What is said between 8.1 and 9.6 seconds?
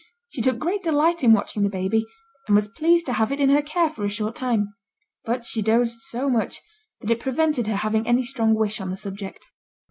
strong wish on the subject.